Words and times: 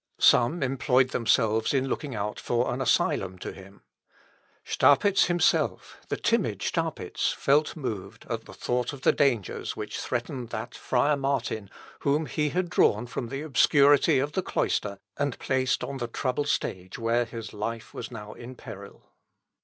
Some 0.17 0.63
employed 0.63 1.09
themselves 1.11 1.75
in 1.75 1.87
looking 1.87 2.15
out 2.15 2.39
for 2.39 2.73
an 2.73 2.81
asylum 2.81 3.37
to 3.37 3.51
him. 3.51 3.83
Staupitz 4.63 5.25
himself, 5.25 5.99
the 6.09 6.17
timid 6.17 6.63
Staupitz, 6.63 7.31
felt 7.31 7.75
moved 7.75 8.25
at 8.27 8.45
the 8.45 8.53
thought 8.55 8.93
of 8.93 9.01
the 9.03 9.11
dangers 9.11 9.75
which 9.77 9.99
threatened 9.99 10.49
that 10.49 10.73
friar 10.73 11.15
Martin 11.15 11.69
whom 11.99 12.25
he 12.25 12.49
had 12.49 12.67
drawn 12.67 13.05
from 13.05 13.27
the 13.29 13.43
obscurity 13.43 14.17
of 14.17 14.31
the 14.31 14.41
cloister, 14.41 14.97
and 15.17 15.37
placed 15.37 15.83
on 15.83 15.97
the 15.97 16.07
troubled 16.07 16.47
stage 16.47 16.97
where 16.97 17.23
his 17.25 17.53
life 17.53 17.93
was 17.93 18.09
now 18.09 18.33
in 18.33 18.55
peril. 18.55 19.05